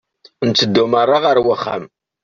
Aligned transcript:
Nteddu 0.49 0.83
merra 0.91 1.17
ɣer 1.23 1.37
uxxam. 1.53 1.83